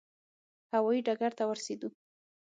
هوا 0.73 0.91
یي 0.95 1.01
ډګر 1.07 1.31
ته 1.37 1.43
ورسېدو. 1.47 1.89